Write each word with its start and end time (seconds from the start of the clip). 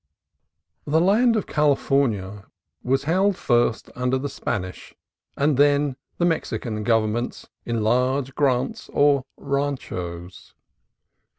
The 0.85 0.99
land 0.99 1.35
of 1.35 1.45
California 1.45 2.47
was 2.81 3.03
held 3.03 3.35
under 3.35 3.37
first 3.37 3.91
the 3.93 4.29
Spanish 4.29 4.95
and 5.37 5.57
then 5.57 5.95
the 6.17 6.25
Mexican 6.25 6.83
governments 6.83 7.47
in 7.67 7.83
large 7.83 8.33
grants, 8.33 8.89
or 8.93 9.21
ranchos. 9.37 10.55